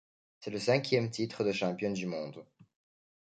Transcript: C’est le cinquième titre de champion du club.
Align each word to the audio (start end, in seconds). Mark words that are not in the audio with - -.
C’est 0.39 0.49
le 0.49 0.57
cinquième 0.57 1.11
titre 1.11 1.43
de 1.43 1.51
champion 1.51 1.91
du 1.91 2.07
club. 2.07 2.43